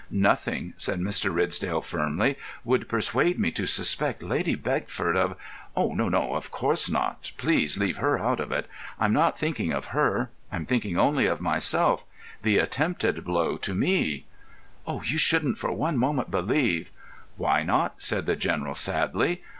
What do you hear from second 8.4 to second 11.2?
it. I'm not thinking of her. I'm thinking